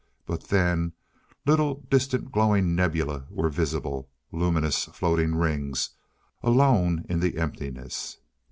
But 0.25 0.45
then 0.45 0.93
little 1.45 1.85
distant 1.91 2.31
glowing 2.31 2.73
nebulae 2.73 3.25
were 3.29 3.49
visible 3.49 4.09
luminous, 4.31 4.85
floating 4.85 5.35
rings, 5.35 5.91
alone 6.41 7.05
in 7.07 7.19
the 7.19 7.37
emptiness.... 7.37 8.17